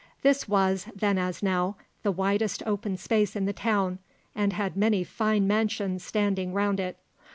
This 0.23 0.49
was, 0.49 0.87
then 0.95 1.19
as 1.19 1.43
now, 1.43 1.75
the 2.01 2.11
widest 2.11 2.63
open 2.65 2.97
space 2.97 3.35
in 3.35 3.45
the 3.45 3.53
town, 3.53 3.99
and 4.33 4.51
had 4.51 4.75
many 4.75 5.03
fine 5.03 5.45
mansions 5.45 6.03
standing 6.03 6.53
round 6.53 6.79
it. 6.79 6.97